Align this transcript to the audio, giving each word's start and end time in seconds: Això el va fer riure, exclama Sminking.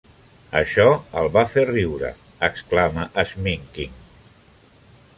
Això 0.59 0.85
el 1.21 1.29
va 1.35 1.43
fer 1.51 1.67
riure, 1.71 2.11
exclama 2.49 3.07
Sminking. 3.35 3.97